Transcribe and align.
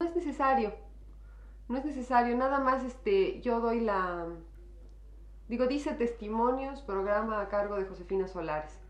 No 0.00 0.06
es 0.06 0.16
necesario. 0.16 0.74
No 1.68 1.78
es 1.78 1.84
necesario. 1.84 2.36
Nada 2.36 2.60
más 2.60 2.84
este, 2.84 3.40
yo 3.40 3.60
doy 3.60 3.80
la... 3.80 4.26
Digo, 5.48 5.66
dice 5.66 5.94
testimonios, 5.94 6.82
programa 6.82 7.40
a 7.40 7.48
cargo 7.48 7.76
de 7.76 7.84
Josefina 7.84 8.26
Solares. 8.26 8.80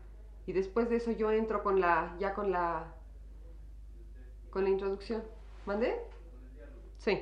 Y 0.45 0.53
después 0.53 0.89
de 0.89 0.95
eso 0.97 1.11
yo 1.11 1.31
entro 1.31 1.61
con 1.61 1.79
la, 1.79 2.15
ya 2.19 2.33
con 2.33 2.51
la, 2.51 2.93
con 4.49 4.63
la 4.63 4.69
introducción. 4.69 5.23
¿Mandé? 5.65 6.01
Sí. 6.97 7.21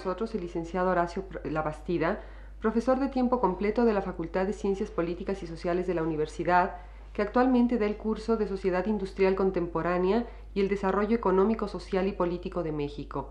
Nosotros 0.00 0.34
el 0.34 0.40
licenciado 0.40 0.90
Horacio 0.90 1.24
Labastida, 1.44 2.20
profesor 2.58 2.98
de 2.98 3.08
tiempo 3.08 3.38
completo 3.38 3.84
de 3.84 3.92
la 3.92 4.00
Facultad 4.00 4.46
de 4.46 4.54
Ciencias 4.54 4.90
Políticas 4.90 5.42
y 5.42 5.46
Sociales 5.46 5.86
de 5.86 5.92
la 5.92 6.02
Universidad, 6.02 6.76
que 7.12 7.20
actualmente 7.20 7.76
da 7.76 7.84
el 7.84 7.98
curso 7.98 8.38
de 8.38 8.48
Sociedad 8.48 8.86
Industrial 8.86 9.34
Contemporánea 9.34 10.24
y 10.54 10.62
el 10.62 10.68
Desarrollo 10.68 11.14
Económico, 11.14 11.68
Social 11.68 12.08
y 12.08 12.12
Político 12.12 12.62
de 12.62 12.72
México, 12.72 13.28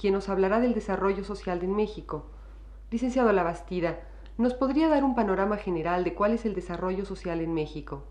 quien 0.00 0.14
nos 0.14 0.28
hablará 0.28 0.60
del 0.60 0.74
desarrollo 0.74 1.24
social 1.24 1.60
en 1.64 1.74
México. 1.74 2.26
Licenciado 2.92 3.32
Labastida, 3.32 3.98
¿nos 4.38 4.54
podría 4.54 4.88
dar 4.88 5.02
un 5.02 5.16
panorama 5.16 5.56
general 5.56 6.04
de 6.04 6.14
cuál 6.14 6.34
es 6.34 6.44
el 6.44 6.54
desarrollo 6.54 7.04
social 7.04 7.40
en 7.40 7.52
México? 7.52 8.04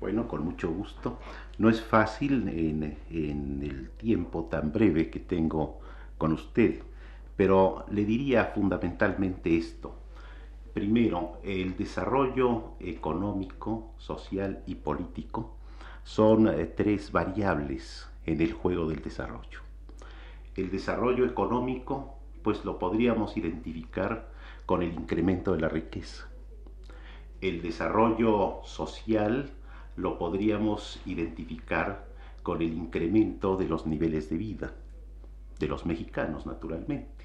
Bueno, 0.00 0.26
con 0.26 0.42
mucho 0.42 0.70
gusto. 0.70 1.18
No 1.58 1.68
es 1.68 1.82
fácil 1.82 2.48
en, 2.48 2.96
en 3.10 3.62
el 3.62 3.90
tiempo 3.90 4.44
tan 4.44 4.72
breve 4.72 5.10
que 5.10 5.20
tengo 5.20 5.80
con 6.16 6.32
usted, 6.32 6.80
pero 7.40 7.86
le 7.90 8.04
diría 8.04 8.52
fundamentalmente 8.54 9.56
esto. 9.56 9.94
Primero, 10.74 11.38
el 11.42 11.74
desarrollo 11.74 12.72
económico, 12.80 13.94
social 13.96 14.62
y 14.66 14.74
político 14.74 15.56
son 16.04 16.48
eh, 16.48 16.66
tres 16.66 17.12
variables 17.12 18.06
en 18.26 18.42
el 18.42 18.52
juego 18.52 18.90
del 18.90 19.00
desarrollo. 19.00 19.60
El 20.54 20.70
desarrollo 20.70 21.24
económico, 21.24 22.18
pues 22.42 22.62
lo 22.66 22.78
podríamos 22.78 23.38
identificar 23.38 24.28
con 24.66 24.82
el 24.82 24.92
incremento 24.92 25.54
de 25.54 25.60
la 25.62 25.70
riqueza. 25.70 26.28
El 27.40 27.62
desarrollo 27.62 28.60
social 28.64 29.50
lo 29.96 30.18
podríamos 30.18 31.00
identificar 31.06 32.06
con 32.42 32.60
el 32.60 32.74
incremento 32.74 33.56
de 33.56 33.66
los 33.66 33.86
niveles 33.86 34.28
de 34.28 34.36
vida, 34.36 34.74
de 35.58 35.68
los 35.68 35.86
mexicanos 35.86 36.44
naturalmente. 36.44 37.19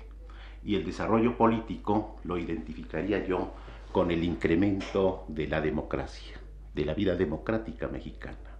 Y 0.66 0.76
el 0.76 0.84
desarrollo 0.84 1.38
político 1.38 2.18
lo 2.24 2.38
identificaría 2.38 3.24
yo 3.26 3.54
con 3.92 4.12
el 4.12 4.24
incremento 4.24 5.24
de 5.28 5.48
la 5.48 5.62
democracia, 5.62 6.38
de 6.74 6.86
la 6.86 6.94
vida 6.96 7.16
democrática 7.16 7.88
mexicana. 7.88 8.58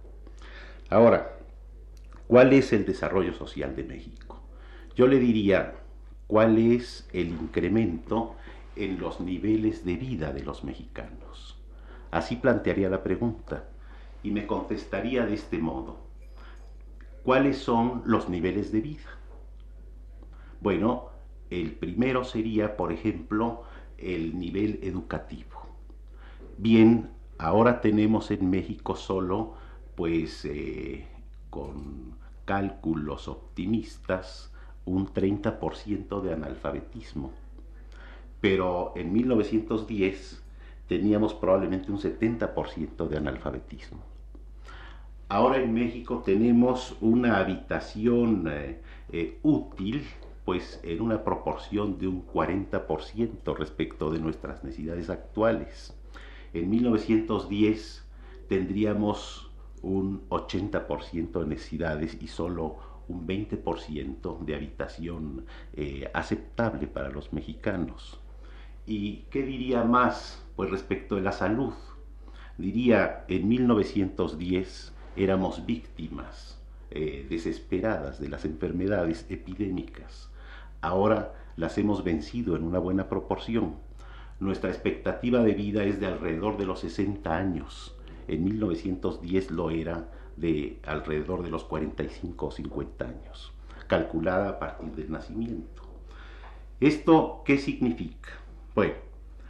Ahora, 0.88 1.36
¿cuál 2.28 2.52
es 2.52 2.72
el 2.72 2.86
desarrollo 2.86 3.34
social 3.34 3.74
de 3.74 3.82
México? 3.82 4.40
Yo 4.94 5.08
le 5.08 5.18
diría, 5.18 5.74
¿cuál 6.28 6.56
es 6.58 7.08
el 7.12 7.28
incremento 7.28 8.36
en 8.76 8.98
los 9.00 9.20
niveles 9.20 9.84
de 9.84 9.96
vida 9.96 10.32
de 10.32 10.44
los 10.44 10.62
mexicanos? 10.62 11.60
Así 12.12 12.36
plantearía 12.36 12.88
la 12.88 13.02
pregunta 13.02 13.68
y 14.22 14.30
me 14.30 14.46
contestaría 14.46 15.26
de 15.26 15.34
este 15.34 15.58
modo. 15.58 16.06
¿Cuáles 17.24 17.58
son 17.58 18.02
los 18.06 18.28
niveles 18.28 18.70
de 18.70 18.80
vida? 18.80 19.10
Bueno, 20.60 21.15
el 21.50 21.72
primero 21.72 22.24
sería, 22.24 22.76
por 22.76 22.92
ejemplo, 22.92 23.62
el 23.98 24.38
nivel 24.38 24.80
educativo. 24.82 25.62
Bien, 26.58 27.10
ahora 27.38 27.80
tenemos 27.80 28.30
en 28.30 28.48
México 28.50 28.96
solo, 28.96 29.54
pues, 29.94 30.44
eh, 30.44 31.06
con 31.50 32.14
cálculos 32.44 33.28
optimistas, 33.28 34.52
un 34.84 35.06
30% 35.12 36.20
de 36.20 36.32
analfabetismo. 36.32 37.32
Pero 38.40 38.92
en 38.96 39.12
1910 39.12 40.42
teníamos 40.88 41.34
probablemente 41.34 41.90
un 41.90 41.98
70% 41.98 43.08
de 43.08 43.16
analfabetismo. 43.16 44.00
Ahora 45.28 45.58
en 45.58 45.74
México 45.74 46.22
tenemos 46.24 46.96
una 47.00 47.38
habitación 47.38 48.46
eh, 48.48 48.80
eh, 49.10 49.38
útil, 49.42 50.04
pues 50.46 50.80
en 50.84 51.02
una 51.02 51.24
proporción 51.24 51.98
de 51.98 52.06
un 52.06 52.24
40% 52.24 53.56
respecto 53.56 54.12
de 54.12 54.20
nuestras 54.20 54.62
necesidades 54.62 55.10
actuales. 55.10 55.92
En 56.54 56.70
1910 56.70 58.06
tendríamos 58.48 59.50
un 59.82 60.26
80% 60.28 61.40
de 61.40 61.46
necesidades 61.46 62.16
y 62.22 62.28
solo 62.28 62.76
un 63.08 63.26
20% 63.26 64.38
de 64.44 64.54
habitación 64.54 65.46
eh, 65.74 66.08
aceptable 66.14 66.86
para 66.86 67.10
los 67.10 67.32
mexicanos. 67.32 68.20
¿Y 68.86 69.24
qué 69.30 69.42
diría 69.42 69.82
más? 69.82 70.44
Pues 70.54 70.70
respecto 70.70 71.16
de 71.16 71.22
la 71.22 71.32
salud. 71.32 71.74
Diría, 72.56 73.24
en 73.26 73.48
1910 73.48 74.92
éramos 75.16 75.66
víctimas 75.66 76.62
eh, 76.92 77.26
desesperadas 77.28 78.20
de 78.20 78.28
las 78.28 78.44
enfermedades 78.44 79.26
epidémicas. 79.28 80.30
Ahora 80.80 81.34
las 81.56 81.78
hemos 81.78 82.04
vencido 82.04 82.56
en 82.56 82.62
una 82.62 82.78
buena 82.78 83.08
proporción. 83.08 83.76
Nuestra 84.40 84.70
expectativa 84.70 85.42
de 85.42 85.54
vida 85.54 85.84
es 85.84 86.00
de 86.00 86.06
alrededor 86.06 86.58
de 86.58 86.66
los 86.66 86.80
60 86.80 87.34
años. 87.34 87.96
En 88.28 88.44
1910 88.44 89.50
lo 89.50 89.70
era 89.70 90.10
de 90.36 90.80
alrededor 90.84 91.42
de 91.42 91.50
los 91.50 91.64
45 91.64 92.46
o 92.46 92.50
50 92.50 93.04
años, 93.04 93.52
calculada 93.86 94.50
a 94.50 94.58
partir 94.58 94.94
del 94.94 95.10
nacimiento. 95.10 95.82
¿Esto 96.80 97.42
qué 97.44 97.56
significa? 97.56 98.32
Bueno, 98.74 98.96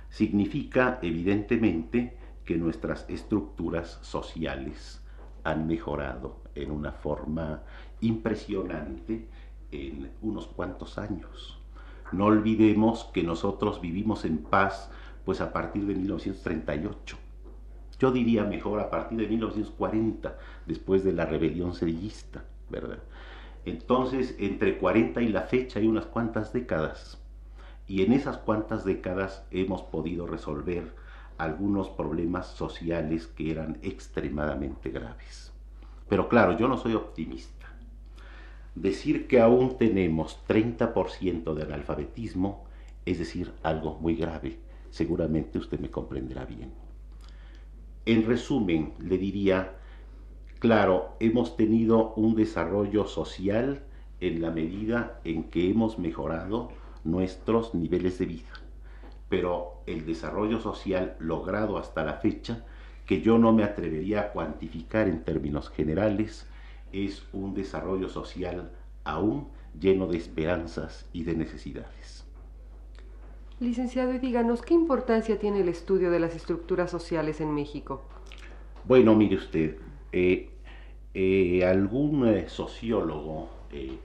significa 0.09 1.01
evidentemente 1.03 2.17
que 2.45 2.57
nuestras 2.57 3.05
estructuras 3.09 3.99
sociales 4.03 5.03
han 5.43 5.67
mejorado 5.67 6.41
en 6.55 6.71
una 6.71 6.93
forma 6.93 7.63
impresionante 8.01 9.27
en 9.73 10.06
unos 10.27 10.47
cuantos 10.47 10.99
años. 10.99 11.59
No 12.13 12.27
olvidemos 12.27 13.05
que 13.13 13.23
nosotros 13.23 13.81
vivimos 13.81 14.25
en 14.25 14.39
paz 14.39 14.91
pues 15.25 15.41
a 15.41 15.53
partir 15.53 15.87
de 15.87 15.95
1938. 15.95 17.17
Yo 17.99 18.13
diría 18.13 18.45
mejor 18.45 18.81
a 18.81 18.91
partir 18.91 19.19
de 19.19 19.27
1940, 19.27 20.37
después 20.67 21.03
de 21.03 21.13
la 21.13 21.25
rebelión 21.25 21.75
sedillista, 21.75 22.45
¿verdad? 22.69 22.99
Entonces, 23.65 24.37
entre 24.39 24.79
40 24.79 25.23
y 25.23 25.29
la 25.29 25.43
fecha 25.43 25.81
hay 25.81 25.87
unas 25.89 26.07
cuantas 26.07 26.53
décadas. 26.53 27.19
Y 27.89 28.03
en 28.03 28.13
esas 28.13 28.37
cuantas 28.37 28.85
décadas 28.85 29.45
hemos 29.51 29.83
podido 29.83 30.27
resolver 30.27 30.95
algunos 31.39 31.89
problemas 31.89 32.47
sociales 32.47 33.27
que 33.27 33.51
eran 33.51 33.79
extremadamente 33.83 34.91
graves. 34.91 35.53
Pero 36.09 36.29
claro, 36.29 36.57
yo 36.57 36.69
no 36.69 36.77
soy 36.77 36.95
optimista. 36.95 37.56
Decir 38.77 39.27
que 39.27 39.41
aún 39.41 39.79
tenemos 39.79 40.39
30% 40.47 41.55
de 41.55 41.63
analfabetismo 41.63 42.67
es 43.07 43.19
decir 43.19 43.53
algo 43.63 43.99
muy 44.01 44.17
grave. 44.17 44.59
Seguramente 44.91 45.59
usted 45.59 45.81
me 45.81 45.91
comprenderá 45.91 46.45
bien. 46.45 46.73
En 48.05 48.27
resumen, 48.27 48.93
le 49.01 49.17
diría, 49.17 49.77
claro, 50.59 51.17
hemos 51.21 51.57
tenido 51.57 52.13
un 52.15 52.35
desarrollo 52.35 53.07
social 53.07 53.83
en 54.21 54.43
la 54.43 54.51
medida 54.51 55.21
en 55.25 55.45
que 55.45 55.71
hemos 55.71 55.99
mejorado 55.99 56.71
nuestros 57.03 57.75
niveles 57.75 58.19
de 58.19 58.27
vida. 58.27 58.53
Pero 59.31 59.81
el 59.87 60.05
desarrollo 60.05 60.61
social 60.61 61.17
logrado 61.19 61.79
hasta 61.79 62.05
la 62.05 62.15
fecha 62.15 62.67
que 63.07 63.23
yo 63.23 63.39
no 63.39 63.53
me 63.53 63.65
atrevería 63.65 64.21
a 64.21 64.33
cuantificar 64.33 65.09
en 65.09 65.25
términos 65.25 65.71
generales, 65.71 66.47
es 66.93 67.25
un 67.33 67.55
desarrollo 67.55 68.09
social 68.09 68.73
aún 69.05 69.49
lleno 69.79 70.07
de 70.07 70.19
esperanzas 70.19 71.09
y 71.13 71.25
de 71.25 71.37
necesidades. 71.37 72.25
Licenciado, 73.61 74.13
y 74.13 74.19
díganos, 74.19 74.61
¿qué 74.61 74.75
importancia 74.75 75.39
tiene 75.39 75.61
el 75.61 75.69
estudio 75.69 76.11
de 76.11 76.21
las 76.21 76.35
estructuras 76.35 76.91
sociales 76.91 77.41
en 77.41 77.55
México? 77.55 78.03
Bueno, 78.85 79.15
mire 79.15 79.37
usted, 79.37 79.79
eh, 80.13 80.51
eh, 81.15 81.65
algún 81.65 82.29
eh, 82.29 82.49
sociólogo 82.49 83.49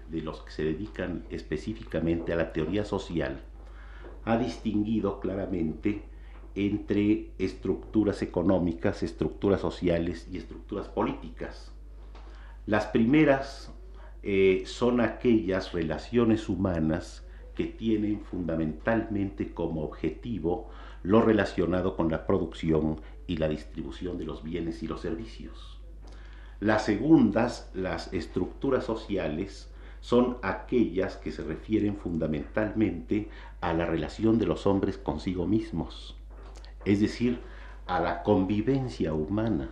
de 0.10 0.22
los 0.22 0.42
que 0.42 0.52
se 0.52 0.64
dedican 0.64 1.24
específicamente 1.30 2.34
a 2.34 2.36
la 2.36 2.52
teoría 2.52 2.84
social 2.84 3.42
ha 4.26 4.38
distinguido 4.38 5.22
claramente 5.22 6.04
entre 6.56 7.30
estructuras 7.38 8.22
económicas, 8.22 9.04
estructuras 9.04 9.62
sociales 9.62 10.28
y 10.32 10.38
estructuras 10.38 10.90
políticas. 10.90 11.72
Las 12.66 12.86
primeras 12.88 13.72
eh, 14.24 14.64
son 14.66 15.02
aquellas 15.02 15.72
relaciones 15.72 16.48
humanas 16.48 17.26
que 17.56 17.66
tienen 17.66 18.22
fundamentalmente 18.22 19.54
como 19.54 19.84
objetivo 19.84 20.70
lo 21.04 21.22
relacionado 21.22 21.96
con 21.96 22.10
la 22.10 22.28
producción 22.28 23.02
y 23.26 23.38
la 23.38 23.48
distribución 23.48 24.18
de 24.18 24.26
los 24.26 24.44
bienes 24.44 24.84
y 24.84 24.88
los 24.88 25.02
servicios. 25.02 25.80
Las 26.60 26.86
segundas, 26.86 27.72
las 27.74 28.14
estructuras 28.14 28.86
sociales, 28.86 29.72
son 30.00 30.38
aquellas 30.44 31.18
que 31.18 31.32
se 31.32 31.44
refieren 31.44 31.98
fundamentalmente 31.98 33.30
a 33.62 33.74
la 33.74 33.86
relación 33.86 34.38
de 34.38 34.46
los 34.46 34.68
hombres 34.68 34.98
consigo 34.98 35.48
mismos, 35.48 36.16
es 36.86 37.00
decir, 37.00 37.40
a 37.88 38.00
la 38.00 38.22
convivencia 38.24 39.14
humana. 39.14 39.72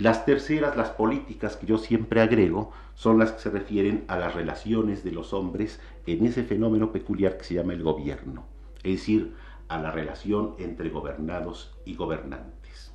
Las 0.00 0.24
terceras, 0.24 0.78
las 0.78 0.88
políticas 0.88 1.56
que 1.58 1.66
yo 1.66 1.76
siempre 1.76 2.22
agrego, 2.22 2.72
son 2.94 3.18
las 3.18 3.32
que 3.32 3.40
se 3.40 3.50
refieren 3.50 4.06
a 4.08 4.18
las 4.18 4.34
relaciones 4.34 5.04
de 5.04 5.12
los 5.12 5.34
hombres 5.34 5.78
en 6.06 6.24
ese 6.24 6.42
fenómeno 6.42 6.90
peculiar 6.90 7.36
que 7.36 7.44
se 7.44 7.52
llama 7.52 7.74
el 7.74 7.82
gobierno, 7.82 8.46
es 8.82 9.00
decir, 9.00 9.34
a 9.68 9.78
la 9.78 9.90
relación 9.90 10.54
entre 10.58 10.88
gobernados 10.88 11.76
y 11.84 11.96
gobernantes. 11.96 12.92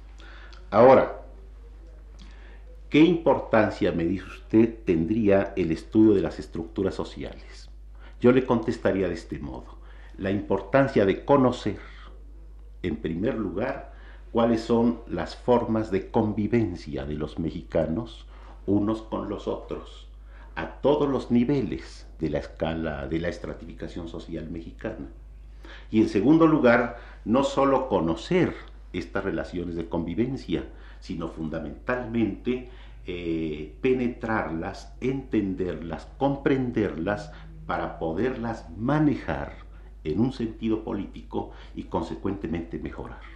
Ahora, 0.72 1.22
¿qué 2.90 3.02
importancia, 3.02 3.92
me 3.92 4.06
dice 4.06 4.26
usted, 4.26 4.80
tendría 4.84 5.54
el 5.56 5.72
estudio 5.72 6.16
de 6.16 6.22
las 6.22 6.40
estructuras 6.40 6.96
sociales? 6.96 7.70
Yo 8.20 8.32
le 8.32 8.48
contestaría 8.48 9.08
de 9.08 9.14
este 9.14 9.38
modo, 9.38 9.78
la 10.18 10.32
importancia 10.32 11.06
de 11.06 11.24
conocer 11.24 11.78
en 12.82 12.96
primer 12.96 13.36
lugar, 13.36 13.95
cuáles 14.36 14.60
son 14.60 15.00
las 15.08 15.38
formas 15.38 15.92
de 15.92 16.12
convivencia 16.12 17.06
de 17.06 17.14
los 17.14 17.40
mexicanos 17.40 18.26
unos 18.66 19.02
con 19.02 19.30
los 19.30 19.48
otros, 19.48 20.10
a 20.56 20.82
todos 20.82 21.08
los 21.08 21.32
niveles 21.32 22.06
de 22.20 22.30
la 22.30 22.40
escala 22.40 23.08
de 23.08 23.20
la 23.20 23.30
estratificación 23.30 24.10
social 24.10 24.50
mexicana. 24.50 25.08
Y 25.90 26.02
en 26.02 26.10
segundo 26.10 26.48
lugar, 26.48 26.98
no 27.24 27.46
sólo 27.46 27.88
conocer 27.88 28.54
estas 28.92 29.24
relaciones 29.24 29.78
de 29.78 29.88
convivencia, 29.88 30.66
sino 31.00 31.30
fundamentalmente 31.30 32.70
eh, 33.08 33.74
penetrarlas, 33.80 34.94
entenderlas, 35.00 36.10
comprenderlas 36.18 37.32
para 37.66 38.00
poderlas 38.00 38.70
manejar 38.76 39.54
en 40.04 40.20
un 40.20 40.34
sentido 40.34 40.84
político 40.84 41.52
y 41.74 41.84
consecuentemente 41.84 42.80
mejorar. 42.80 43.35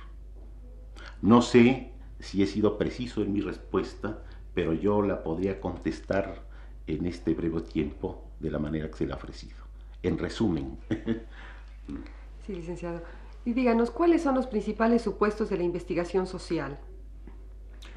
No 1.22 1.42
sé 1.42 1.92
si 2.20 2.44
he 2.44 2.48
sido 2.48 2.78
preciso 2.78 3.22
en 3.22 3.34
mi 3.34 3.42
respuesta, 3.42 4.24
pero 4.54 4.74
yo 4.74 5.02
la 5.02 5.24
podría 5.24 5.60
contestar 5.60 6.44
en 6.88 7.06
este 7.06 7.34
breve 7.34 7.62
tiempo 7.62 8.24
de 8.40 8.52
la 8.52 8.60
manera 8.60 8.90
que 8.90 8.98
se 8.98 9.06
le 9.06 9.14
ha 9.14 9.16
ofrecido. 9.16 9.58
En 10.02 10.18
resumen. 10.18 10.78
sí, 12.46 12.54
licenciado. 12.54 13.02
Y 13.46 13.54
díganos, 13.54 13.92
¿cuáles 13.92 14.22
son 14.22 14.36
los 14.36 14.48
principales 14.48 15.02
supuestos 15.02 15.50
de 15.50 15.58
la 15.58 15.64
investigación 15.64 16.28
social? 16.28 16.78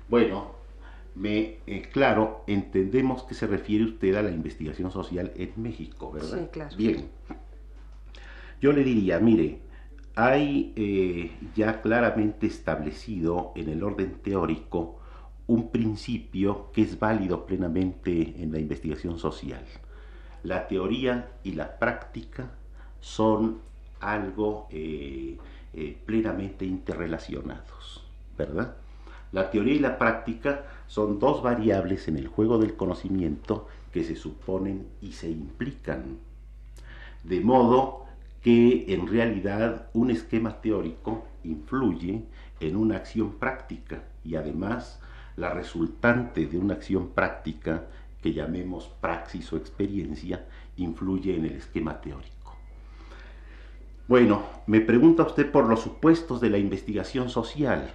Bueno, 0.09 0.53
me, 1.15 1.59
eh, 1.67 1.83
claro, 1.93 2.45
entendemos 2.47 3.25
que 3.25 3.35
se 3.35 3.47
refiere 3.47 3.85
usted 3.85 4.15
a 4.15 4.23
la 4.23 4.31
investigación 4.31 4.91
social 4.91 5.33
en 5.37 5.53
México, 5.57 6.13
¿verdad? 6.13 6.39
Sí, 6.39 6.49
claro. 6.51 6.77
Bien. 6.77 7.09
Yo 8.61 8.73
le 8.73 8.85
diría, 8.85 9.19
mire, 9.19 9.61
hay 10.15 10.73
eh, 10.77 11.33
ya 11.55 11.81
claramente 11.81 12.47
establecido 12.47 13.53
en 13.57 13.69
el 13.69 13.83
orden 13.83 14.15
teórico 14.23 14.99
un 15.47 15.71
principio 15.71 16.71
que 16.73 16.83
es 16.83 16.99
válido 16.99 17.47
plenamente 17.47 18.43
en 18.43 18.53
la 18.53 18.59
investigación 18.59 19.19
social. 19.19 19.65
La 20.43 20.69
teoría 20.69 21.31
y 21.43 21.53
la 21.53 21.79
práctica 21.79 22.51
son 23.01 23.59
algo 24.01 24.69
eh, 24.71 25.39
eh, 25.73 25.97
plenamente 26.05 26.65
interrelacionados, 26.65 28.05
¿verdad? 28.37 28.77
La 29.33 29.51
teoría 29.51 29.75
y 29.75 29.79
la 29.79 29.99
práctica 29.99 30.65
son 30.87 31.19
dos 31.19 31.43
variables 31.43 32.07
en 32.09 32.19
el 32.19 32.29
juego 32.29 32.59
del 32.59 32.77
conocimiento 32.77 33.67
que 33.93 34.05
se 34.05 34.17
suponen 34.17 34.87
y 35.01 35.13
se 35.13 35.31
implican. 35.31 36.19
De 37.25 37.41
modo 37.41 38.02
que 38.43 38.93
en 38.93 39.07
realidad 39.07 39.89
un 39.93 40.11
esquema 40.11 40.61
teórico 40.61 41.27
influye 41.45 42.25
en 42.61 42.77
una 42.77 42.97
acción 42.97 43.39
práctica 43.39 44.03
y 44.25 44.35
además 44.35 45.01
la 45.37 45.51
resultante 45.51 46.47
de 46.47 46.59
una 46.59 46.75
acción 46.75 47.11
práctica 47.11 47.87
que 48.21 48.33
llamemos 48.33 48.89
praxis 49.01 49.53
o 49.53 49.57
experiencia 49.57 50.47
influye 50.77 51.37
en 51.37 51.47
el 51.47 51.53
esquema 51.53 52.01
teórico. 52.01 52.57
Bueno, 54.09 54.43
me 54.67 54.81
pregunta 54.81 55.23
usted 55.23 55.51
por 55.51 55.69
los 55.69 55.81
supuestos 55.81 56.41
de 56.41 56.51
la 56.51 56.59
investigación 56.59 57.31
social. 57.31 57.91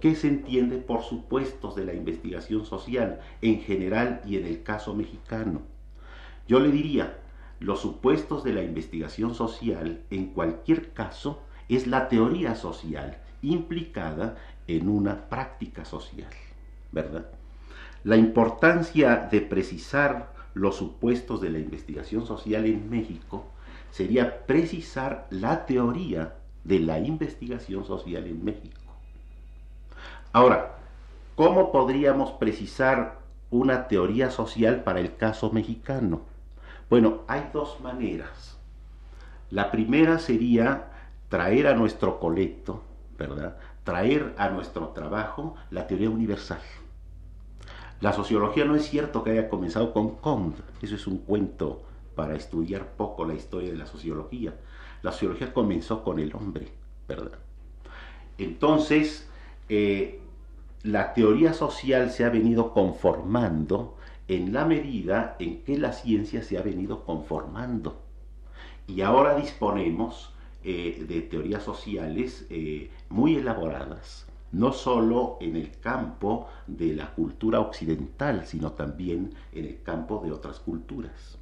¿Qué 0.00 0.14
se 0.14 0.28
entiende 0.28 0.78
por 0.78 1.02
supuestos 1.02 1.74
de 1.74 1.84
la 1.84 1.92
investigación 1.92 2.64
social 2.64 3.20
en 3.42 3.60
general 3.60 4.22
y 4.24 4.36
en 4.36 4.46
el 4.46 4.62
caso 4.62 4.94
mexicano? 4.94 5.62
Yo 6.46 6.60
le 6.60 6.70
diría, 6.70 7.18
los 7.60 7.80
supuestos 7.80 8.44
de 8.44 8.52
la 8.52 8.62
investigación 8.62 9.34
social, 9.34 10.02
en 10.10 10.26
cualquier 10.26 10.92
caso, 10.92 11.42
es 11.68 11.86
la 11.86 12.08
teoría 12.08 12.54
social 12.54 13.18
implicada 13.42 14.36
en 14.66 14.88
una 14.88 15.28
práctica 15.28 15.84
social, 15.84 16.30
¿verdad? 16.92 17.26
La 18.04 18.16
importancia 18.16 19.28
de 19.30 19.40
precisar 19.40 20.32
los 20.54 20.76
supuestos 20.76 21.40
de 21.40 21.50
la 21.50 21.58
investigación 21.58 22.26
social 22.26 22.64
en 22.66 22.88
México 22.88 23.46
sería 23.90 24.46
precisar 24.46 25.26
la 25.30 25.66
teoría 25.66 26.34
de 26.64 26.80
la 26.80 26.98
investigación 26.98 27.84
social 27.84 28.26
en 28.26 28.44
México. 28.44 28.92
Ahora, 30.32 30.76
¿cómo 31.34 31.72
podríamos 31.72 32.32
precisar 32.32 33.18
una 33.50 33.88
teoría 33.88 34.30
social 34.30 34.82
para 34.84 35.00
el 35.00 35.16
caso 35.16 35.50
mexicano? 35.50 36.22
Bueno, 36.90 37.20
hay 37.26 37.50
dos 37.52 37.80
maneras. 37.80 38.56
La 39.50 39.70
primera 39.70 40.18
sería 40.18 40.90
traer 41.28 41.66
a 41.66 41.74
nuestro 41.74 42.18
colecto, 42.18 42.82
¿verdad? 43.18 43.58
Traer 43.84 44.34
a 44.38 44.48
nuestro 44.48 44.88
trabajo 44.88 45.54
la 45.70 45.86
teoría 45.86 46.08
universal. 46.08 46.60
La 48.00 48.12
sociología 48.12 48.64
no 48.64 48.74
es 48.74 48.88
cierto 48.88 49.22
que 49.22 49.32
haya 49.32 49.48
comenzado 49.48 49.92
con 49.92 50.16
Comte, 50.16 50.62
eso 50.80 50.94
es 50.94 51.06
un 51.06 51.18
cuento 51.18 51.82
para 52.14 52.34
estudiar 52.34 52.86
poco 52.92 53.24
la 53.24 53.34
historia 53.34 53.70
de 53.70 53.76
la 53.76 53.86
sociología. 53.86 54.54
La 55.02 55.12
sociología 55.12 55.52
comenzó 55.52 56.02
con 56.02 56.18
el 56.18 56.34
hombre, 56.34 56.68
¿verdad? 57.06 57.38
Entonces, 58.38 59.28
eh, 59.68 60.20
la 60.84 61.12
teoría 61.12 61.52
social 61.52 62.10
se 62.10 62.24
ha 62.24 62.30
venido 62.30 62.72
conformando 62.72 63.97
en 64.28 64.52
la 64.52 64.66
medida 64.66 65.36
en 65.38 65.62
que 65.64 65.78
la 65.78 65.92
ciencia 65.92 66.42
se 66.42 66.58
ha 66.58 66.62
venido 66.62 67.04
conformando. 67.04 68.02
Y 68.86 69.00
ahora 69.00 69.34
disponemos 69.34 70.32
eh, 70.62 71.04
de 71.08 71.22
teorías 71.22 71.62
sociales 71.62 72.46
eh, 72.50 72.90
muy 73.08 73.36
elaboradas, 73.36 74.26
no 74.52 74.72
solo 74.72 75.38
en 75.40 75.56
el 75.56 75.78
campo 75.80 76.48
de 76.66 76.94
la 76.94 77.14
cultura 77.14 77.60
occidental, 77.60 78.46
sino 78.46 78.72
también 78.72 79.34
en 79.52 79.64
el 79.64 79.82
campo 79.82 80.20
de 80.22 80.32
otras 80.32 80.60
culturas. 80.60 81.38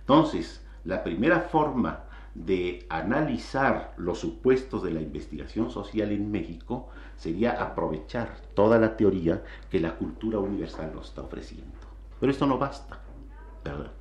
Entonces, 0.00 0.62
la 0.84 1.02
primera 1.02 1.40
forma 1.40 2.04
de 2.34 2.86
analizar 2.88 3.94
los 3.96 4.18
supuestos 4.18 4.82
de 4.82 4.90
la 4.90 5.00
investigación 5.00 5.70
social 5.70 6.12
en 6.12 6.30
México 6.30 6.88
sería 7.16 7.62
aprovechar 7.62 8.36
toda 8.54 8.78
la 8.78 8.96
teoría 8.96 9.42
que 9.70 9.80
la 9.80 9.96
cultura 9.96 10.38
universal 10.38 10.92
nos 10.94 11.08
está 11.08 11.22
ofreciendo. 11.22 11.87
Pero 12.20 12.32
esto 12.32 12.46
no 12.46 12.58
basta, 12.58 12.98
¿verdad? 13.64 13.92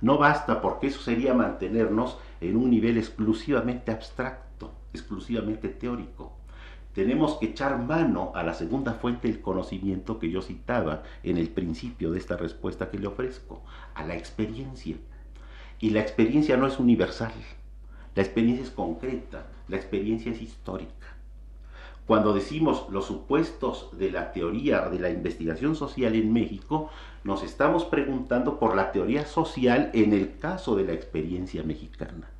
No 0.00 0.18
basta 0.18 0.60
porque 0.60 0.88
eso 0.88 1.00
sería 1.00 1.34
mantenernos 1.34 2.18
en 2.40 2.56
un 2.56 2.70
nivel 2.70 2.98
exclusivamente 2.98 3.90
abstracto, 3.90 4.72
exclusivamente 4.92 5.68
teórico. 5.68 6.32
tenemos 6.92 7.38
que 7.38 7.46
echar 7.46 7.78
mano 7.82 8.30
a 8.36 8.44
la 8.44 8.54
segunda 8.54 8.92
fuente 8.92 9.26
del 9.26 9.40
conocimiento 9.40 10.20
que 10.20 10.30
yo 10.30 10.42
citaba 10.42 11.02
en 11.24 11.38
el 11.38 11.48
principio 11.48 12.12
de 12.12 12.18
esta 12.18 12.36
respuesta 12.36 12.88
que 12.88 13.00
le 13.00 13.08
ofrezco, 13.08 13.64
a 13.94 14.04
la 14.04 14.14
experiencia. 14.14 14.96
Y 15.80 15.90
la 15.90 16.00
experiencia 16.00 16.56
no 16.56 16.68
es 16.68 16.78
universal, 16.78 17.32
la 18.14 18.22
experiencia 18.22 18.64
es 18.64 18.70
concreta, 18.70 19.46
la 19.66 19.76
experiencia 19.76 20.30
es 20.30 20.40
histórica. 20.40 21.13
Cuando 22.06 22.34
decimos 22.34 22.86
los 22.90 23.06
supuestos 23.06 23.88
de 23.96 24.10
la 24.10 24.32
teoría 24.32 24.90
de 24.90 24.98
la 24.98 25.08
investigación 25.08 25.74
social 25.74 26.14
en 26.14 26.34
México, 26.34 26.90
nos 27.22 27.42
estamos 27.42 27.86
preguntando 27.86 28.58
por 28.58 28.76
la 28.76 28.92
teoría 28.92 29.24
social 29.24 29.90
en 29.94 30.12
el 30.12 30.38
caso 30.38 30.76
de 30.76 30.84
la 30.84 30.92
experiencia 30.92 31.62
mexicana. 31.62 32.30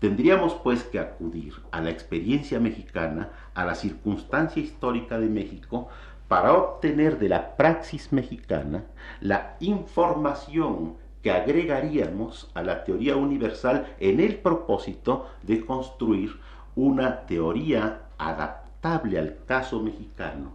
Tendríamos 0.00 0.54
pues 0.54 0.82
que 0.82 0.98
acudir 0.98 1.54
a 1.70 1.80
la 1.80 1.90
experiencia 1.90 2.58
mexicana, 2.58 3.30
a 3.54 3.64
la 3.64 3.76
circunstancia 3.76 4.60
histórica 4.60 5.18
de 5.20 5.28
México, 5.28 5.88
para 6.26 6.52
obtener 6.52 7.20
de 7.20 7.28
la 7.28 7.56
praxis 7.56 8.12
mexicana 8.12 8.84
la 9.20 9.56
información 9.60 10.96
que 11.22 11.30
agregaríamos 11.30 12.50
a 12.54 12.62
la 12.62 12.82
teoría 12.82 13.14
universal 13.14 13.94
en 14.00 14.18
el 14.18 14.38
propósito 14.38 15.28
de 15.42 15.64
construir 15.64 16.40
una 16.74 17.26
teoría 17.26 18.05
adaptable 18.18 19.18
al 19.18 19.38
caso 19.46 19.82
mexicano. 19.82 20.52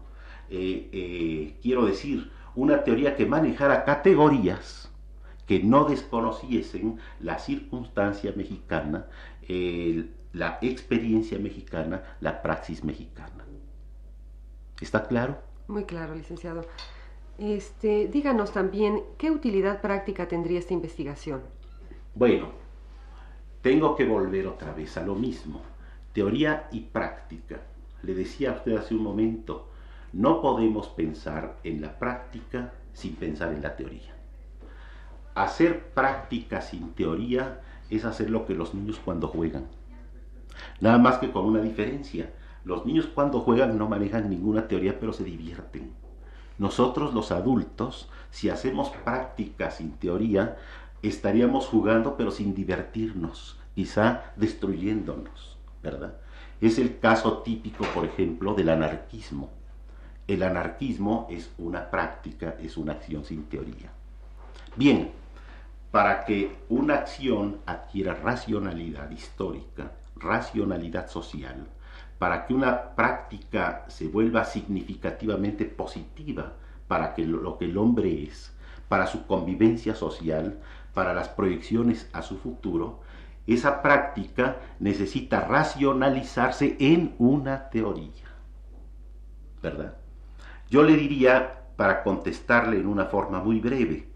Eh, 0.50 0.90
eh, 0.92 1.58
quiero 1.62 1.86
decir, 1.86 2.32
una 2.56 2.84
teoría 2.84 3.16
que 3.16 3.26
manejara 3.26 3.86
categorías 3.86 4.92
que 5.48 5.64
no 5.64 5.86
desconociesen 5.86 7.00
la 7.20 7.40
circunstancia 7.40 8.34
mexicana 8.36 9.08
la 10.34 10.60
experiencia 10.62 11.38
mexicana, 11.40 12.04
la 12.22 12.42
praxis 12.42 12.84
mexicana. 12.84 13.46
¿Está 14.80 15.08
claro? 15.08 15.38
Muy 15.68 15.84
claro, 15.86 16.16
licenciado. 16.16 16.66
Este, 17.38 18.08
díganos 18.08 18.52
también, 18.52 19.04
¿qué 19.18 19.32
utilidad 19.32 19.82
práctica 19.82 20.28
tendría 20.28 20.60
esta 20.60 20.74
investigación? 20.74 21.42
Bueno, 22.16 22.50
tengo 23.62 23.96
que 23.96 24.06
volver 24.06 24.48
otra 24.48 24.74
vez 24.74 24.98
a 24.98 25.02
lo 25.02 25.16
mismo. 25.16 25.62
Teoría 26.14 26.68
y 26.72 26.82
práctica. 26.82 27.62
Le 28.04 28.14
decía 28.14 28.52
a 28.52 28.56
usted 28.56 28.76
hace 28.76 28.96
un 28.96 29.04
momento, 29.04 29.70
no 30.14 30.42
podemos 30.42 30.90
pensar 30.90 31.58
en 31.64 31.82
la 31.82 31.98
práctica 31.98 32.74
sin 32.94 33.16
pensar 33.16 33.54
en 33.54 33.62
la 33.62 33.76
teoría. 33.76 34.14
Hacer 35.36 35.92
práctica 35.94 36.62
sin 36.62 36.92
teoría 36.94 37.62
es 37.90 38.04
hacer 38.04 38.30
lo 38.30 38.46
que 38.46 38.54
los 38.54 38.74
niños 38.74 39.00
cuando 39.04 39.28
juegan. 39.28 39.68
Nada 40.82 40.98
más 40.98 41.20
que 41.20 41.32
con 41.32 41.46
una 41.46 41.62
diferencia. 41.62 42.34
Los 42.66 42.86
niños 42.86 43.08
cuando 43.14 43.40
juegan 43.40 43.78
no 43.78 43.88
manejan 43.88 44.30
ninguna 44.30 44.68
teoría, 44.68 45.00
pero 45.00 45.14
se 45.14 45.24
divierten. 45.24 45.94
Nosotros 46.58 47.14
los 47.14 47.32
adultos, 47.32 48.10
si 48.30 48.50
hacemos 48.50 48.90
práctica 48.90 49.72
sin 49.72 49.94
teoría, 49.94 50.58
estaríamos 51.02 51.66
jugando 51.68 52.18
pero 52.18 52.32
sin 52.32 52.54
divertirnos, 52.54 53.58
quizá 53.74 54.34
destruyéndonos, 54.36 55.51
Es 56.60 56.78
el 56.78 57.00
caso 57.00 57.40
típico, 57.40 57.86
por 57.94 58.06
ejemplo, 58.06 58.54
del 58.54 58.70
anarquismo. 58.70 59.50
El 60.28 60.44
anarquismo 60.44 61.28
es 61.30 61.52
una 61.58 61.90
práctica, 61.90 62.56
es 62.62 62.78
una 62.78 62.94
acción 62.94 63.26
sin 63.26 63.46
teoría. 63.46 63.92
Bien, 64.76 65.12
para 65.92 66.24
que 66.24 66.56
una 66.70 66.96
acción 66.96 67.58
adquiera 67.66 68.14
racionalidad 68.14 69.10
histórica, 69.12 69.92
racionalidad 70.16 71.10
social, 71.10 71.68
para 72.20 72.46
que 72.46 72.54
una 72.54 72.96
práctica 72.96 73.86
se 73.88 74.08
vuelva 74.08 74.46
significativamente 74.46 75.66
positiva 75.66 76.54
para 76.88 77.14
que 77.14 77.26
lo 77.26 77.58
que 77.58 77.66
el 77.66 77.78
hombre 77.78 78.24
es, 78.24 78.52
para 78.90 79.08
su 79.08 79.26
convivencia 79.26 79.96
social, 79.96 80.60
para 80.94 81.14
las 81.14 81.30
proyecciones 81.30 82.10
a 82.12 82.22
su 82.22 82.38
futuro, 82.38 83.00
esa 83.54 83.82
práctica 83.82 84.58
necesita 84.80 85.42
racionalizarse 85.42 86.78
en 86.80 87.16
una 87.18 87.70
teoría. 87.70 88.28
¿Verdad? 89.62 89.96
Yo 90.70 90.84
le 90.84 90.96
diría, 90.96 91.66
para 91.76 92.04
contestarle 92.04 92.78
en 92.78 92.88
una 92.88 93.06
forma 93.06 93.44
muy 93.44 93.60
breve, 93.60 94.08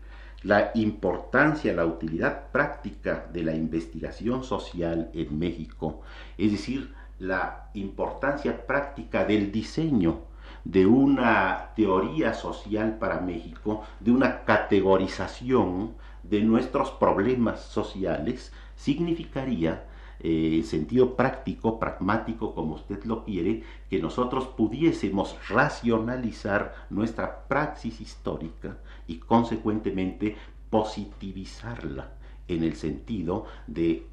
la 0.43 0.71
importancia, 0.75 1.73
la 1.73 1.85
utilidad 1.85 2.51
práctica 2.51 3.25
de 3.33 3.43
la 3.43 3.55
investigación 3.55 4.43
social 4.43 5.09
en 5.13 5.39
México, 5.39 6.01
es 6.37 6.51
decir, 6.51 6.93
la 7.19 7.69
importancia 7.73 8.65
práctica 8.67 9.25
del 9.25 9.51
diseño 9.51 10.19
de 10.63 10.85
una 10.85 11.69
teoría 11.75 12.33
social 12.33 12.97
para 12.97 13.21
México, 13.21 13.83
de 13.99 14.11
una 14.11 14.43
categorización 14.43 15.95
de 16.23 16.41
nuestros 16.41 16.91
problemas 16.91 17.61
sociales, 17.61 18.51
significaría, 18.75 19.87
eh, 20.19 20.55
en 20.57 20.63
sentido 20.63 21.15
práctico, 21.15 21.79
pragmático, 21.79 22.53
como 22.53 22.75
usted 22.75 23.03
lo 23.03 23.23
quiere, 23.23 23.63
que 23.89 23.99
nosotros 23.99 24.47
pudiésemos 24.47 25.35
racionalizar 25.49 26.87
nuestra 26.89 27.47
praxis 27.47 28.01
histórica 28.01 28.77
y 29.07 29.17
consecuentemente 29.17 30.35
positivizarla 30.69 32.11
en 32.47 32.63
el 32.63 32.75
sentido 32.75 33.45
de 33.67 34.07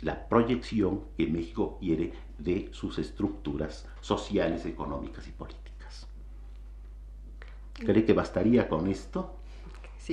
la 0.00 0.28
proyección 0.28 1.02
que 1.16 1.26
México 1.26 1.76
quiere 1.80 2.12
de 2.38 2.68
sus 2.72 2.98
estructuras 2.98 3.86
sociales, 4.00 4.64
económicas 4.64 5.26
y 5.26 5.32
políticas. 5.32 6.06
¿Cree 7.74 8.04
que 8.04 8.12
bastaría 8.12 8.68
con 8.68 8.86
esto? 8.88 9.34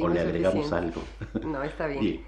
¿O 0.01 0.09
le 0.09 0.19
agregamos 0.19 0.71
algo? 0.73 1.01
No, 1.45 1.63
está 1.63 1.87
bien. 1.87 2.03
Y 2.03 2.23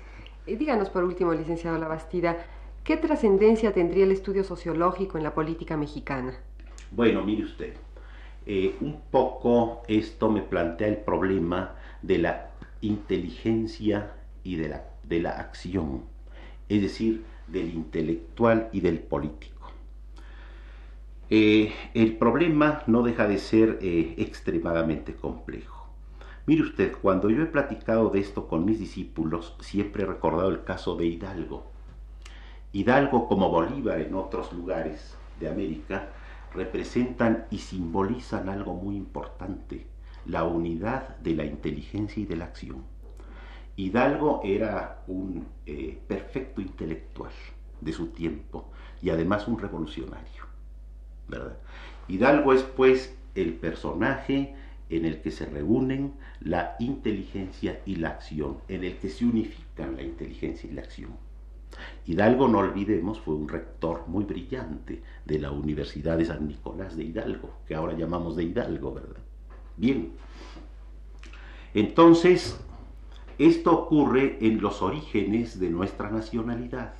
díganos 0.55 0.89
por 0.89 1.03
último, 1.03 1.33
licenciado 1.33 1.77
Labastida, 1.77 2.37
¿qué 2.83 2.97
trascendencia 2.97 3.73
tendría 3.73 4.05
el 4.05 4.11
estudio 4.11 4.43
sociológico 4.43 5.17
en 5.17 5.23
la 5.23 5.33
política 5.33 5.75
mexicana? 5.75 6.33
Bueno, 6.91 7.23
mire 7.23 7.43
usted, 7.43 7.73
eh, 8.45 8.75
un 8.79 9.01
poco 9.11 9.83
esto 9.87 10.29
me 10.29 10.41
plantea 10.41 10.87
el 10.87 10.97
problema 10.97 11.75
de 12.01 12.17
la 12.19 12.49
inteligencia 12.81 14.13
y 14.43 14.55
de 14.55 14.69
la, 14.69 14.85
de 15.03 15.19
la 15.19 15.31
acción, 15.31 16.03
es 16.69 16.81
decir, 16.81 17.25
del 17.47 17.73
intelectual 17.73 18.69
y 18.71 18.79
del 18.79 18.99
político. 18.99 19.57
Eh, 21.29 21.73
el 21.93 22.15
problema 22.15 22.83
no 22.87 23.03
deja 23.03 23.27
de 23.27 23.37
ser 23.37 23.79
eh, 23.81 24.15
extremadamente 24.17 25.13
complejo. 25.13 25.76
Mire 26.47 26.61
usted, 26.61 26.95
cuando 27.01 27.29
yo 27.29 27.43
he 27.43 27.47
platicado 27.47 28.09
de 28.09 28.21
esto 28.21 28.47
con 28.47 28.63
mis 28.63 28.79
discípulos, 28.79 29.57
siempre 29.59 30.03
he 30.03 30.05
recordado 30.05 30.47
el 30.47 30.63
caso 30.63 30.95
de 30.95 31.05
Hidalgo. 31.05 31.65
Hidalgo, 32.71 33.27
como 33.27 33.49
Bolívar 33.49 33.99
en 33.99 34.15
otros 34.15 34.53
lugares 34.53 35.17
de 35.41 35.49
América, 35.49 36.07
representan 36.53 37.47
y 37.51 37.57
simbolizan 37.57 38.47
algo 38.47 38.75
muy 38.75 38.95
importante, 38.95 39.87
la 40.25 40.45
unidad 40.45 41.17
de 41.17 41.35
la 41.35 41.43
inteligencia 41.43 42.23
y 42.23 42.25
de 42.25 42.37
la 42.37 42.45
acción. 42.45 42.85
Hidalgo 43.75 44.39
era 44.45 45.03
un 45.07 45.45
eh, 45.65 45.99
perfecto 46.07 46.61
intelectual 46.61 47.33
de 47.81 47.91
su 47.91 48.07
tiempo 48.07 48.71
y 49.01 49.09
además 49.09 49.49
un 49.49 49.59
revolucionario. 49.59 50.45
¿verdad? 51.27 51.57
Hidalgo 52.07 52.53
es 52.53 52.63
pues 52.63 53.19
el 53.35 53.55
personaje 53.55 54.55
en 54.89 55.05
el 55.05 55.21
que 55.21 55.31
se 55.31 55.45
reúnen 55.45 56.13
la 56.39 56.75
inteligencia 56.79 57.81
y 57.85 57.95
la 57.97 58.09
acción, 58.09 58.57
en 58.67 58.83
el 58.83 58.97
que 58.97 59.09
se 59.09 59.25
unifican 59.25 59.95
la 59.95 60.03
inteligencia 60.03 60.69
y 60.69 60.73
la 60.73 60.81
acción. 60.81 61.11
Hidalgo, 62.05 62.47
no 62.47 62.59
olvidemos, 62.59 63.19
fue 63.19 63.35
un 63.35 63.49
rector 63.49 64.07
muy 64.07 64.23
brillante 64.23 65.01
de 65.25 65.39
la 65.39 65.51
Universidad 65.51 66.17
de 66.17 66.25
San 66.25 66.47
Nicolás 66.47 66.95
de 66.95 67.03
Hidalgo, 67.03 67.51
que 67.67 67.75
ahora 67.75 67.93
llamamos 67.93 68.35
de 68.35 68.45
Hidalgo, 68.45 68.93
¿verdad? 68.93 69.21
Bien. 69.75 70.11
Entonces, 71.73 72.59
esto 73.37 73.71
ocurre 73.77 74.37
en 74.41 74.61
los 74.61 74.81
orígenes 74.81 75.59
de 75.59 75.69
nuestra 75.69 76.09
nacionalidad, 76.09 76.93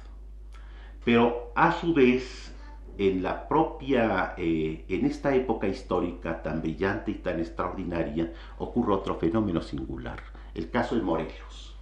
pero 1.04 1.52
a 1.56 1.72
su 1.72 1.94
vez, 1.94 2.54
en 2.98 3.22
la 3.22 3.48
propia, 3.48 4.34
eh, 4.38 4.86
en 4.90 5.06
esta 5.06 5.36
época 5.36 5.68
histórica 5.68 6.42
tan 6.42 6.62
brillante 6.62 7.12
y 7.12 7.16
tan 7.16 7.40
extraordinaria, 7.40 8.34
ocurre 8.58 8.94
otro 8.94 9.16
fenómeno 9.16 9.62
singular, 9.62 10.20
el 10.56 10.70
caso 10.70 10.96
de 10.96 11.02
Morelos. 11.02 11.76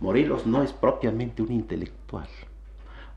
Morelos 0.00 0.46
no 0.46 0.62
es 0.62 0.72
propiamente 0.72 1.42
un 1.42 1.52
intelectual. 1.52 2.28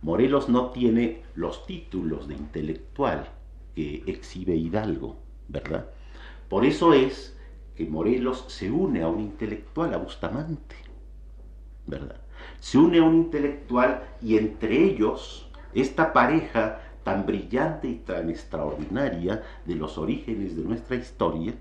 Morelos 0.03 0.49
no 0.49 0.69
tiene 0.69 1.23
los 1.33 1.65
títulos 1.65 2.27
de 2.27 2.35
intelectual 2.35 3.27
que 3.73 4.03
exhibe 4.05 4.55
Hidalgo, 4.55 5.17
¿verdad? 5.47 5.89
Por 6.47 6.63
eso 6.63 6.93
es 6.93 7.35
que 7.75 7.87
Morelos 7.87 8.45
se 8.47 8.69
une 8.69 9.01
a 9.01 9.07
un 9.07 9.19
intelectual, 9.19 9.95
a 9.95 9.97
Bustamante, 9.97 10.75
¿verdad? 11.87 12.21
Se 12.59 12.77
une 12.77 12.99
a 12.99 13.03
un 13.03 13.15
intelectual 13.15 14.03
y 14.21 14.37
entre 14.37 14.83
ellos 14.83 15.49
esta 15.75 16.13
pareja 16.13 16.79
tan 17.03 17.25
brillante 17.25 17.87
y 17.87 17.95
tan 17.97 18.29
extraordinaria 18.29 19.43
de 19.65 19.75
los 19.75 19.97
orígenes 19.97 20.55
de 20.55 20.63
nuestra 20.63 20.95
historia, 20.95 21.53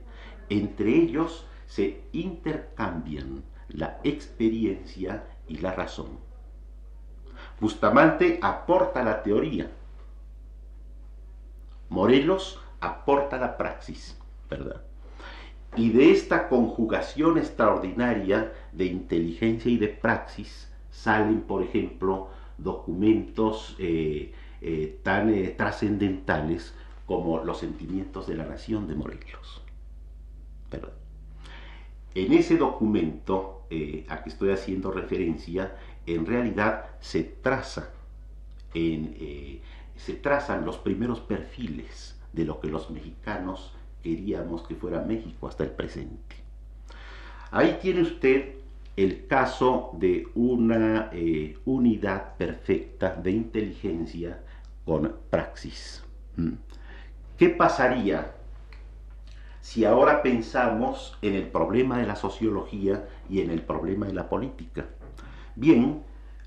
entre 0.49 0.91
ellos 0.91 1.47
se 1.67 2.03
intercambian 2.13 3.43
la 3.69 3.99
experiencia 4.05 5.25
y 5.49 5.59
la 5.59 5.73
razón. 5.73 6.19
Bustamante 7.61 8.39
aporta 8.41 9.03
la 9.03 9.23
teoría, 9.23 9.71
Morelos 11.89 12.61
aporta 12.81 13.37
la 13.37 13.57
praxis, 13.57 14.19
¿verdad? 14.49 14.83
Y 15.77 15.91
de 15.91 16.11
esta 16.11 16.49
conjugación 16.49 17.37
extraordinaria 17.39 18.53
de 18.73 18.87
inteligencia 18.87 19.71
y 19.71 19.77
de 19.77 19.89
praxis 19.89 20.73
salen, 20.91 21.43
por 21.43 21.63
ejemplo, 21.63 22.31
documentos 22.59 23.77
eh, 23.79 24.33
eh, 24.61 25.01
tan 25.03 25.33
eh, 25.33 25.55
trascendentales 25.57 26.75
como 27.07 27.45
los 27.45 27.59
sentimientos 27.59 28.27
de 28.27 28.37
la 28.37 28.47
nación 28.47 28.87
de 28.87 28.95
Morelos. 28.95 29.63
En 32.15 32.33
ese 32.33 32.57
documento 32.57 33.67
a 34.09 34.23
que 34.23 34.31
estoy 34.31 34.51
haciendo 34.51 34.91
referencia, 34.91 35.77
en 36.07 36.27
realidad 36.27 36.87
se 37.01 37.23
traza 37.23 37.91
se 38.73 40.15
trazan 40.15 40.65
los 40.65 40.79
primeros 40.79 41.21
perfiles 41.21 42.19
de 42.33 42.45
lo 42.45 42.61
que 42.61 42.69
los 42.69 42.91
mexicanos 42.91 43.73
queríamos 44.03 44.63
que 44.67 44.75
fuera 44.75 45.01
México 45.01 45.47
hasta 45.47 45.65
el 45.65 45.71
presente. 45.71 46.37
Ahí 47.51 47.79
tiene 47.81 48.03
usted 48.03 48.57
el 48.97 49.27
caso 49.27 49.91
de 49.95 50.29
una 50.35 51.11
eh, 51.13 51.59
unidad 51.65 52.37
perfecta 52.37 53.15
de 53.15 53.33
inteligencia 53.33 54.41
con 54.85 55.17
praxis. 55.31 56.05
¿Mm? 56.37 56.53
¿Qué 57.37 57.49
pasaría 57.49 58.37
si 59.61 59.85
ahora 59.85 60.23
pensamos 60.23 61.19
en 61.23 61.35
el 61.35 61.49
problema 61.49 61.99
de 61.99 62.07
la 62.07 62.17
sociología 62.17 63.09
y 63.29 63.41
en 63.41 63.51
el 63.51 63.63
problema 63.63 64.07
de 64.07 64.13
la 64.13 64.29
política? 64.29 64.87
Bien, 65.57 66.05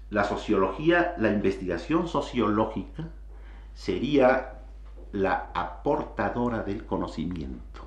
la 0.09 0.23
sociología, 0.23 1.15
la 1.17 1.29
investigación 1.29 2.07
sociológica 2.07 3.09
sería 3.73 4.61
la 5.11 5.51
aportadora 5.53 6.63
del 6.63 6.85
conocimiento. 6.85 7.81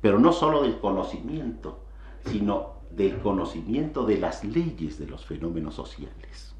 Pero 0.00 0.18
no 0.18 0.32
solo 0.32 0.62
del 0.62 0.78
conocimiento, 0.78 1.84
sino 2.24 2.79
del 2.90 3.18
conocimiento 3.20 4.04
de 4.04 4.18
las 4.18 4.44
leyes 4.44 4.98
de 4.98 5.06
los 5.06 5.24
fenómenos 5.24 5.74
sociales. 5.74 6.54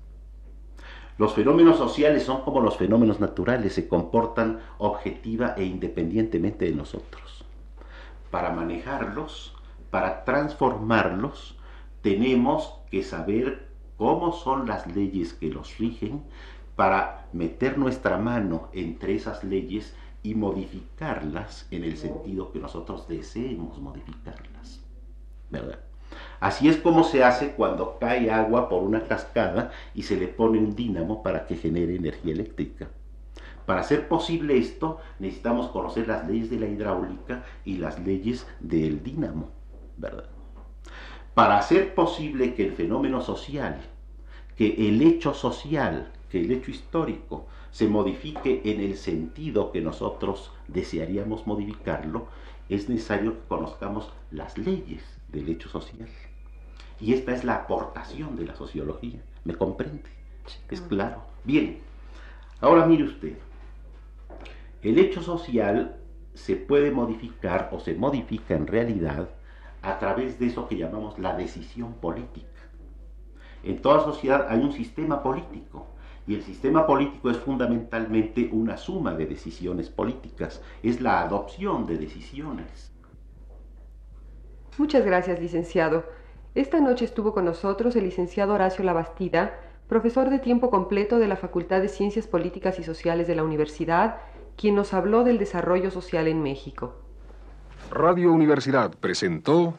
Los 1.18 1.34
fenómenos 1.34 1.76
sociales 1.76 2.22
son 2.22 2.40
como 2.42 2.60
los 2.60 2.78
fenómenos 2.78 3.20
naturales, 3.20 3.75
se 3.75 3.88
comportan 3.88 4.60
objetiva 4.78 5.54
e 5.56 5.64
independientemente 5.64 6.64
de 6.64 6.75
nosotros. 6.75 7.44
Para 8.30 8.50
manejarlos, 8.52 9.54
para 9.90 10.25
transformarlos, 10.25 11.58
tenemos 12.00 12.75
que 12.90 13.02
saber 13.02 13.68
cómo 13.99 14.32
son 14.32 14.66
las 14.66 14.87
leyes 14.87 15.34
que 15.34 15.50
los 15.50 15.76
rigen, 15.76 16.22
para 16.75 17.28
meter 17.34 17.76
nuestra 17.76 18.16
mano 18.16 18.70
entre 18.72 19.14
esas 19.14 19.44
leyes 19.44 19.94
y 20.22 20.34
modificarlas 20.34 21.66
en 21.70 21.84
el 21.84 21.99
sentido 21.99 22.50
que 22.52 22.60
nosotros 22.60 23.06
deseemos 23.08 23.78
modificarlas. 23.78 24.80
¿Verdad? 25.50 25.80
Así 26.40 26.69
es 26.69 26.76
como 26.76 27.05
se 27.05 27.25
hace 27.25 27.52
cuando 27.52 27.99
cae 27.99 28.31
agua 28.31 28.69
por 28.69 28.83
una 28.83 29.05
cascada 29.05 29.71
y 29.95 30.02
se 30.02 30.17
le 30.17 30.29
pone 30.29 30.59
un 30.59 30.75
dínamo 30.75 31.23
para 31.23 31.47
que 31.47 31.57
genere 31.57 31.97
energía 31.97 32.33
eléctrica. 32.33 32.88
Para 33.67 33.81
hacer 33.81 34.09
posible 34.09 34.57
esto 34.57 34.99
necesitamos 35.19 35.69
conocer 35.69 36.09
las 36.09 36.26
leyes 36.26 36.50
de 36.50 36.59
la 36.59 36.67
hidráulica 36.67 37.45
y 37.64 37.76
las 37.76 37.99
leyes 38.00 38.47
del 38.61 39.02
dínamo, 39.02 39.50
¿verdad? 39.97 40.25
Para 41.35 41.59
hacer 41.59 41.95
posible 41.95 42.55
que 42.55 42.67
el 42.67 42.73
fenómeno 42.73 43.20
social, 43.20 43.81
que 44.57 44.88
el 44.88 45.01
hecho 45.03 45.35
social 45.35 46.11
que 46.31 46.40
el 46.40 46.53
hecho 46.53 46.70
histórico 46.70 47.46
se 47.70 47.88
modifique 47.88 48.62
en 48.64 48.81
el 48.81 48.96
sentido 48.96 49.73
que 49.73 49.81
nosotros 49.81 50.53
desearíamos 50.68 51.46
modificarlo, 51.46 52.29
es 52.68 52.88
necesario 52.88 53.35
que 53.35 53.49
conozcamos 53.49 54.12
las 54.31 54.57
leyes 54.57 55.19
del 55.31 55.49
hecho 55.49 55.69
social. 55.69 56.09
Y 57.01 57.14
esta 57.14 57.33
es 57.33 57.45
la 57.45 57.57
aportación 57.57 58.37
de 58.37 58.47
la 58.47 58.55
sociología. 58.55 59.21
¿Me 59.45 59.55
comprende? 59.55 60.11
Es 60.69 60.81
claro. 60.83 61.23
Bien, 61.45 61.79
ahora 62.61 62.87
mire 62.87 63.05
usted. 63.05 63.37
El 64.83 64.99
hecho 64.99 65.23
social 65.23 65.97
se 66.35 66.57
puede 66.57 66.90
modificar 66.90 67.71
o 67.73 67.81
se 67.81 67.95
modifica 67.95 68.55
en 68.55 68.66
realidad 68.66 69.29
a 69.83 69.99
través 69.99 70.38
de 70.38 70.47
eso 70.47 70.69
que 70.69 70.77
llamamos 70.77 71.19
la 71.19 71.37
decisión 71.37 71.95
política. 71.95 72.49
En 73.62 73.81
toda 73.83 74.05
sociedad 74.05 74.47
hay 74.49 74.61
un 74.61 74.73
sistema 74.73 75.23
político 75.23 75.87
y 76.27 76.35
el 76.35 76.43
sistema 76.43 76.87
político 76.87 77.31
es 77.31 77.38
fundamentalmente 77.38 78.49
una 78.53 78.77
suma 78.77 79.14
de 79.14 79.27
decisiones 79.27 79.88
políticas, 79.88 80.62
es 80.83 81.01
la 81.01 81.23
adopción 81.23 81.87
de 81.87 81.99
decisiones. 81.99 82.93
Muchas 84.81 85.05
gracias, 85.05 85.38
licenciado. 85.38 86.05
Esta 86.55 86.81
noche 86.81 87.05
estuvo 87.05 87.35
con 87.35 87.45
nosotros 87.45 87.95
el 87.97 88.05
licenciado 88.05 88.55
Horacio 88.55 88.83
Labastida, 88.83 89.61
profesor 89.90 90.31
de 90.31 90.38
tiempo 90.38 90.71
completo 90.71 91.19
de 91.19 91.29
la 91.29 91.37
Facultad 91.37 91.83
de 91.83 91.88
Ciencias 91.88 92.27
Políticas 92.27 92.79
y 92.79 92.83
Sociales 92.83 93.29
de 93.29 93.35
la 93.35 93.45
Universidad, 93.45 94.16
quien 94.57 94.75
nos 94.75 94.95
habló 94.95 95.23
del 95.23 95.37
desarrollo 95.37 95.90
social 95.90 96.29
en 96.29 96.43
México. 96.43 96.95
Radio 97.90 98.33
Universidad 98.33 98.90
presentó... 98.99 99.75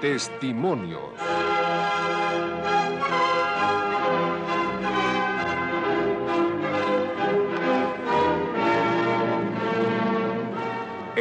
Testimonios. 0.00 1.43